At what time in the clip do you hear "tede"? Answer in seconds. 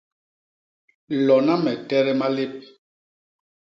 1.87-2.13